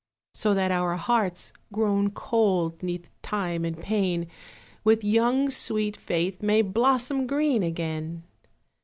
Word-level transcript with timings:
So 0.33 0.55
that 0.55 0.71
our 0.71 0.95
hearts 0.95 1.53
grown 1.71 2.09
cold 2.09 2.81
'Neath 2.81 3.11
time 3.21 3.63
and 3.63 3.79
pain, 3.79 4.25
With 4.83 5.03
young 5.03 5.51
sweet 5.51 5.95
faith 5.95 6.41
may 6.41 6.63
blossom 6.63 7.27
Green 7.27 7.61
again. 7.61 8.23